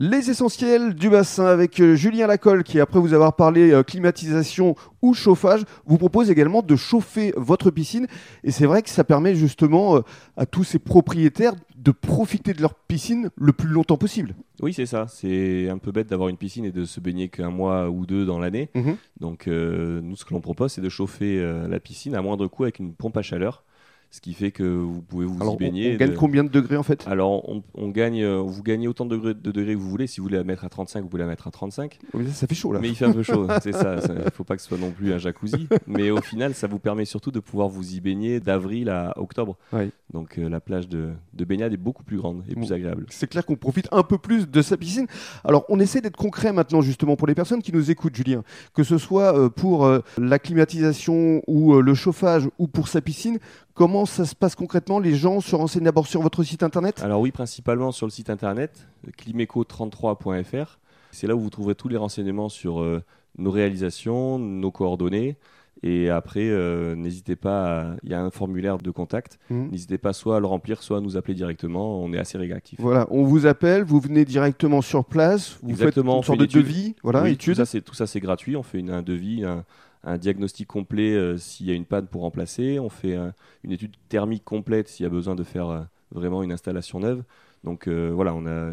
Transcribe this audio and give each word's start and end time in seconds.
Les 0.00 0.30
essentiels 0.30 0.94
du 0.94 1.10
bassin 1.10 1.46
avec 1.46 1.80
euh, 1.80 1.96
Julien 1.96 2.28
Lacolle 2.28 2.62
qui, 2.62 2.78
après 2.78 3.00
vous 3.00 3.14
avoir 3.14 3.34
parlé 3.34 3.72
euh, 3.72 3.82
climatisation 3.82 4.76
ou 5.02 5.12
chauffage, 5.12 5.62
vous 5.86 5.98
propose 5.98 6.30
également 6.30 6.62
de 6.62 6.76
chauffer 6.76 7.34
votre 7.36 7.72
piscine. 7.72 8.06
Et 8.44 8.52
c'est 8.52 8.66
vrai 8.66 8.82
que 8.82 8.90
ça 8.90 9.02
permet 9.02 9.34
justement 9.34 9.96
euh, 9.96 10.00
à 10.36 10.46
tous 10.46 10.62
ces 10.62 10.78
propriétaires 10.78 11.54
de 11.78 11.92
profiter 11.92 12.54
de 12.54 12.60
leur 12.60 12.74
piscine 12.74 13.30
le 13.36 13.52
plus 13.52 13.68
longtemps 13.68 13.96
possible. 13.96 14.34
Oui, 14.60 14.72
c'est 14.72 14.86
ça. 14.86 15.06
C'est 15.08 15.68
un 15.68 15.78
peu 15.78 15.92
bête 15.92 16.08
d'avoir 16.08 16.28
une 16.28 16.36
piscine 16.36 16.64
et 16.64 16.72
de 16.72 16.84
se 16.84 17.00
baigner 17.00 17.28
qu'un 17.28 17.50
mois 17.50 17.88
ou 17.88 18.04
deux 18.06 18.26
dans 18.26 18.38
l'année. 18.38 18.70
Mhm. 18.74 18.96
Donc, 19.20 19.46
euh, 19.46 20.00
nous, 20.02 20.16
ce 20.16 20.24
que 20.24 20.34
l'on 20.34 20.40
propose, 20.40 20.72
c'est 20.72 20.80
de 20.80 20.88
chauffer 20.88 21.38
euh, 21.38 21.68
la 21.68 21.78
piscine 21.78 22.14
à 22.14 22.22
moindre 22.22 22.46
coût 22.48 22.64
avec 22.64 22.80
une 22.80 22.92
pompe 22.92 23.16
à 23.16 23.22
chaleur, 23.22 23.62
ce 24.10 24.20
qui 24.22 24.32
fait 24.32 24.52
que 24.52 24.62
vous 24.62 25.02
pouvez 25.02 25.26
vous 25.26 25.36
Alors, 25.40 25.54
y 25.54 25.56
baigner. 25.58 25.94
on 25.94 25.96
gagne 25.98 26.10
de- 26.12 26.16
combien 26.16 26.42
de 26.44 26.48
degrés 26.48 26.76
en 26.76 26.82
fait? 26.82 27.06
Alors, 27.06 27.46
on, 27.48 27.62
on 27.74 27.88
gagne, 27.88 28.22
euh, 28.22 28.38
vous 28.38 28.62
gagnez 28.62 28.88
autant 28.88 29.04
de 29.04 29.14
degrés, 29.14 29.34
de 29.34 29.50
degrés 29.52 29.74
que 29.74 29.78
vous 29.78 29.90
voulez. 29.90 30.06
Si 30.06 30.20
vous 30.20 30.24
voulez 30.24 30.38
la 30.38 30.44
mettre 30.44 30.64
à 30.64 30.70
35, 30.70 31.02
vous 31.02 31.08
pouvez 31.08 31.22
la 31.22 31.28
mettre 31.28 31.46
à 31.46 31.50
35. 31.50 31.98
Oui, 32.14 32.26
ça, 32.28 32.32
ça 32.32 32.46
fait 32.46 32.54
chaud 32.54 32.72
là. 32.72 32.80
Mais 32.80 32.88
il 32.88 32.94
fait 32.94 33.04
un 33.04 33.12
peu 33.12 33.22
chaud, 33.22 33.46
c'est 33.62 33.72
ça. 33.72 33.96
Il 34.08 34.14
ne 34.24 34.30
faut 34.30 34.44
pas 34.44 34.56
que 34.56 34.62
ce 34.62 34.68
soit 34.68 34.78
non 34.78 34.90
plus 34.92 35.12
un 35.12 35.18
jacuzzi. 35.18 35.68
Mais 35.86 36.10
au 36.10 36.22
final, 36.22 36.54
ça 36.54 36.66
vous 36.66 36.78
permet 36.78 37.04
surtout 37.04 37.30
de 37.30 37.40
pouvoir 37.40 37.68
vous 37.68 37.94
y 37.94 38.00
baigner 38.00 38.40
d'avril 38.40 38.88
à 38.88 39.12
octobre. 39.18 39.56
Oui. 39.74 39.90
Donc, 40.14 40.38
euh, 40.38 40.48
la 40.48 40.60
plage 40.60 40.88
de, 40.88 41.10
de 41.34 41.44
baignade 41.44 41.74
est 41.74 41.76
beaucoup 41.76 42.02
plus 42.02 42.16
grande 42.16 42.42
et 42.48 42.54
plus 42.54 42.72
agréable. 42.72 43.04
C'est 43.10 43.28
clair 43.28 43.44
qu'on 43.44 43.56
profite 43.56 43.88
un 43.92 44.02
peu 44.02 44.16
plus 44.16 44.48
de 44.48 44.62
sa 44.62 44.78
piscine. 44.78 45.06
Alors, 45.44 45.66
on 45.68 45.78
essaie 45.80 46.00
d'être 46.00 46.16
concret 46.16 46.50
maintenant, 46.54 46.80
justement, 46.80 47.14
pour 47.16 47.26
les 47.28 47.34
personnes 47.34 47.60
qui 47.60 47.72
nous 47.74 47.90
écoutent, 47.90 48.16
Julien. 48.16 48.42
Que 48.72 48.84
ce 48.84 48.96
soit 48.96 49.38
euh, 49.38 49.50
pour 49.50 49.84
euh, 49.84 50.00
la 50.16 50.38
climatisation 50.38 51.42
ou 51.46 51.74
euh, 51.74 51.82
le 51.82 51.94
chauffage 51.94 52.48
ou 52.58 52.66
pour 52.68 52.88
sa 52.88 53.00
piscine, 53.02 53.38
comment 53.74 53.97
ça 54.06 54.24
se 54.24 54.34
passe 54.34 54.54
concrètement 54.54 54.98
Les 54.98 55.14
gens 55.14 55.40
se 55.40 55.54
renseignent 55.56 55.84
d'abord 55.84 56.06
sur 56.06 56.20
votre 56.22 56.42
site 56.42 56.62
internet 56.62 57.02
Alors 57.02 57.20
oui, 57.20 57.30
principalement 57.30 57.92
sur 57.92 58.06
le 58.06 58.10
site 58.10 58.30
internet 58.30 58.86
climeco33.fr. 59.18 60.78
C'est 61.10 61.26
là 61.26 61.34
où 61.34 61.40
vous 61.40 61.50
trouverez 61.50 61.74
tous 61.74 61.88
les 61.88 61.96
renseignements 61.96 62.48
sur 62.48 62.80
euh, 62.80 63.02
nos 63.38 63.50
réalisations, 63.50 64.38
nos 64.38 64.70
coordonnées. 64.70 65.36
Et 65.84 66.10
après, 66.10 66.48
euh, 66.48 66.96
n'hésitez 66.96 67.36
pas, 67.36 67.94
il 68.02 68.10
y 68.10 68.14
a 68.14 68.20
un 68.20 68.30
formulaire 68.30 68.78
de 68.78 68.90
contact. 68.90 69.38
Mhm. 69.50 69.68
N'hésitez 69.70 69.98
pas 69.98 70.12
soit 70.12 70.36
à 70.36 70.40
le 70.40 70.46
remplir, 70.46 70.82
soit 70.82 70.98
à 70.98 71.00
nous 71.00 71.16
appeler 71.16 71.34
directement. 71.34 72.02
On 72.02 72.12
est 72.12 72.18
assez 72.18 72.36
réactifs. 72.36 72.80
Voilà, 72.80 73.06
on 73.10 73.22
vous 73.22 73.46
appelle, 73.46 73.84
vous 73.84 74.00
venez 74.00 74.24
directement 74.24 74.82
sur 74.82 75.04
place, 75.04 75.58
vous 75.62 75.70
Exactement, 75.70 76.20
faites 76.22 76.34
une 76.34 76.38
sorte 76.38 76.40
de 76.40 76.46
devis, 76.60 76.96
voilà, 77.04 77.22
Oui, 77.22 77.30
étude. 77.32 77.54
Tout 77.84 77.94
ça, 77.94 78.06
c'est, 78.06 78.20
gratuit. 78.20 78.56
On 78.56 78.64
fait 78.64 78.80
une- 78.80 78.90
un 78.90 79.02
devis, 79.02 79.44
un, 79.44 79.64
un 80.02 80.18
diagnostic 80.18 80.66
complet 80.66 81.12
euh, 81.14 81.36
s'il 81.38 81.66
y 81.66 81.70
a 81.70 81.74
une 81.74 81.84
panne 81.84 82.06
pour 82.08 82.22
remplacer. 82.22 82.80
On 82.80 82.88
fait 82.88 83.14
euh, 83.16 83.30
une 83.62 83.70
étude 83.70 83.94
thermique 84.08 84.44
complète 84.44 84.88
s'il 84.88 85.04
y 85.04 85.06
a 85.06 85.10
besoin 85.10 85.36
de 85.36 85.44
faire 85.44 85.68
euh, 85.68 85.80
vraiment 86.10 86.42
une 86.42 86.50
installation 86.52 86.98
neuve. 86.98 87.22
Donc 87.64 87.88
voilà, 87.88 88.34
on 88.34 88.46
a 88.46 88.70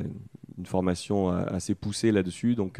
une 0.57 0.65
formation 0.65 1.29
assez 1.29 1.73
poussée 1.73 2.11
là-dessus. 2.11 2.53
Donc 2.53 2.79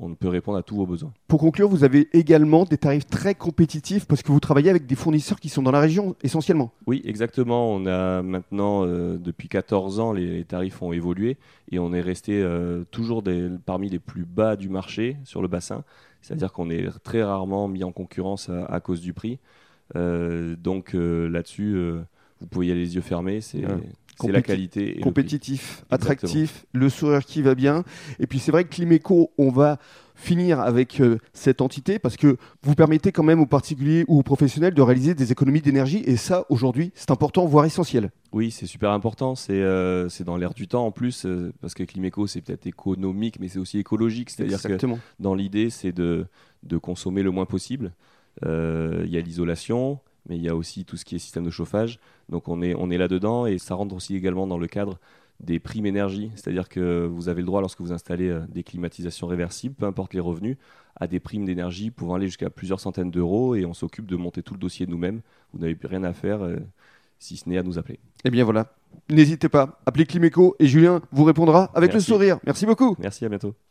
on 0.00 0.14
peut 0.14 0.28
répondre 0.28 0.58
à 0.58 0.62
tous 0.62 0.76
vos 0.76 0.86
besoins. 0.86 1.12
Pour 1.26 1.40
conclure, 1.40 1.68
vous 1.68 1.82
avez 1.84 2.08
également 2.12 2.64
des 2.64 2.78
tarifs 2.78 3.06
très 3.06 3.34
compétitifs 3.34 4.06
parce 4.06 4.22
que 4.22 4.30
vous 4.30 4.40
travaillez 4.40 4.70
avec 4.70 4.86
des 4.86 4.94
fournisseurs 4.94 5.40
qui 5.40 5.48
sont 5.48 5.62
dans 5.62 5.70
la 5.72 5.80
région 5.80 6.14
essentiellement. 6.22 6.70
Oui, 6.86 7.02
exactement. 7.04 7.72
On 7.74 7.84
a 7.86 8.22
maintenant, 8.22 8.84
euh, 8.86 9.18
depuis 9.18 9.48
14 9.48 9.98
ans, 10.00 10.12
les, 10.12 10.26
les 10.38 10.44
tarifs 10.44 10.80
ont 10.82 10.92
évolué 10.92 11.36
et 11.72 11.78
on 11.78 11.92
est 11.92 12.00
resté 12.00 12.40
euh, 12.40 12.84
toujours 12.90 13.22
des- 13.22 13.50
parmi 13.66 13.88
les 13.90 13.98
plus 13.98 14.24
bas 14.24 14.54
du 14.56 14.68
marché 14.68 15.16
sur 15.24 15.42
le 15.42 15.48
bassin. 15.48 15.82
C'est-à-dire 16.22 16.52
qu'on 16.52 16.70
est 16.70 16.88
très 17.02 17.22
rarement 17.22 17.68
mis 17.68 17.82
en 17.84 17.92
concurrence 17.92 18.48
à, 18.48 18.64
à 18.66 18.80
cause 18.80 19.00
du 19.00 19.12
prix. 19.12 19.38
Euh, 19.96 20.56
donc 20.56 20.94
euh, 20.94 21.28
là-dessus, 21.28 21.74
euh, 21.76 22.00
vous 22.40 22.46
pouvez 22.46 22.66
y 22.66 22.70
aller 22.70 22.80
les 22.82 22.94
yeux 22.94 23.00
fermés. 23.00 23.40
C'est 23.40 23.64
Ouais. 23.64 23.72
C'est 24.20 24.32
la 24.32 24.42
qualité. 24.42 24.98
et 24.98 25.00
compétitif, 25.00 25.84
attractif, 25.90 26.66
le 26.72 26.88
sourire 26.88 27.24
qui 27.24 27.42
va 27.42 27.54
bien. 27.54 27.84
Et 28.18 28.26
puis 28.26 28.38
c'est 28.38 28.52
vrai 28.52 28.64
que 28.64 28.70
Climeco, 28.70 29.32
on 29.38 29.50
va 29.50 29.78
finir 30.14 30.58
avec 30.58 31.00
euh, 31.00 31.18
cette 31.32 31.60
entité 31.60 32.00
parce 32.00 32.16
que 32.16 32.38
vous 32.62 32.74
permettez 32.74 33.12
quand 33.12 33.22
même 33.22 33.40
aux 33.40 33.46
particuliers 33.46 34.04
ou 34.08 34.18
aux 34.18 34.22
professionnels 34.24 34.74
de 34.74 34.82
réaliser 34.82 35.14
des 35.14 35.30
économies 35.30 35.60
d'énergie 35.60 36.02
et 36.06 36.16
ça 36.16 36.44
aujourd'hui 36.48 36.90
c'est 36.96 37.12
important 37.12 37.46
voire 37.46 37.64
essentiel. 37.66 38.10
Oui, 38.32 38.50
c'est 38.50 38.66
super 38.66 38.90
important. 38.90 39.34
C'est 39.34 39.60
euh, 39.62 40.08
dans 40.24 40.36
l'air 40.36 40.54
du 40.54 40.68
temps 40.68 40.86
en 40.86 40.90
plus, 40.90 41.24
euh, 41.24 41.52
parce 41.60 41.74
que 41.74 41.82
Climéco, 41.82 42.26
c'est 42.26 42.40
peut-être 42.42 42.66
économique, 42.66 43.38
mais 43.40 43.48
c'est 43.48 43.58
aussi 43.58 43.78
écologique. 43.78 44.30
C'est-à-dire 44.30 44.60
que 44.60 44.86
dans 45.18 45.34
l'idée, 45.34 45.70
c'est 45.70 45.92
de, 45.92 46.26
de 46.62 46.76
consommer 46.78 47.22
le 47.22 47.30
moins 47.30 47.46
possible. 47.46 47.92
Euh, 48.44 49.02
Il 49.06 49.10
y 49.10 49.16
a 49.16 49.20
l'isolation, 49.20 49.98
mais 50.28 50.36
il 50.36 50.42
y 50.42 50.48
a 50.48 50.54
aussi 50.56 50.84
tout 50.84 50.96
ce 50.96 51.04
qui 51.04 51.16
est 51.16 51.18
système 51.18 51.44
de 51.44 51.50
chauffage. 51.50 51.98
Donc 52.28 52.48
on 52.48 52.62
est, 52.62 52.74
on 52.74 52.90
est 52.90 52.98
là-dedans 52.98 53.46
et 53.46 53.58
ça 53.58 53.74
rentre 53.74 53.94
aussi 53.94 54.14
également 54.14 54.46
dans 54.46 54.58
le 54.58 54.66
cadre 54.66 54.98
des 55.40 55.58
primes 55.58 55.86
énergie. 55.86 56.30
C'est-à-dire 56.34 56.68
que 56.68 57.06
vous 57.06 57.28
avez 57.28 57.42
le 57.42 57.46
droit, 57.46 57.60
lorsque 57.60 57.80
vous 57.80 57.92
installez 57.92 58.28
euh, 58.28 58.40
des 58.48 58.62
climatisations 58.62 59.26
réversibles, 59.26 59.74
peu 59.74 59.86
importe 59.86 60.14
les 60.14 60.20
revenus, 60.20 60.56
à 60.96 61.06
des 61.06 61.20
primes 61.20 61.44
d'énergie 61.44 61.90
pouvant 61.90 62.16
aller 62.16 62.26
jusqu'à 62.26 62.50
plusieurs 62.50 62.80
centaines 62.80 63.10
d'euros 63.10 63.54
et 63.54 63.64
on 63.64 63.74
s'occupe 63.74 64.06
de 64.06 64.16
monter 64.16 64.42
tout 64.42 64.54
le 64.54 64.60
dossier 64.60 64.86
nous-mêmes. 64.86 65.20
Vous 65.52 65.60
n'avez 65.60 65.74
plus 65.74 65.88
rien 65.88 66.02
à 66.02 66.12
faire 66.12 66.42
euh, 66.42 66.56
si 67.18 67.36
ce 67.36 67.48
n'est 67.48 67.58
à 67.58 67.62
nous 67.62 67.78
appeler. 67.78 68.00
Eh 68.24 68.30
bien 68.30 68.44
voilà, 68.44 68.74
n'hésitez 69.08 69.48
pas, 69.48 69.80
appelez 69.86 70.06
Climeco 70.06 70.56
et 70.58 70.66
Julien 70.66 71.00
vous 71.12 71.24
répondra 71.24 71.70
avec 71.74 71.92
Merci. 71.92 72.10
le 72.10 72.14
sourire. 72.14 72.38
Merci 72.44 72.66
beaucoup. 72.66 72.96
Merci, 72.98 73.24
à 73.24 73.28
bientôt. 73.28 73.54